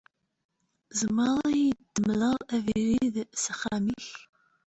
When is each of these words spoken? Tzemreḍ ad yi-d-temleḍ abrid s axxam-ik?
Tzemreḍ 0.89 1.37
ad 1.49 1.55
yi-d-temleḍ 1.59 2.37
abrid 2.55 3.15
s 3.43 3.45
axxam-ik? 3.51 4.09